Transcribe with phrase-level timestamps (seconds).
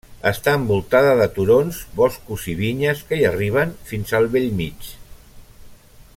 [0.29, 4.91] Està envoltada de turons, boscos i vinyes que hi arriben fins al bell mig.